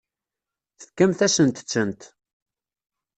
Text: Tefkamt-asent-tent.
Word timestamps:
Tefkamt-asent-tent. 0.79 2.01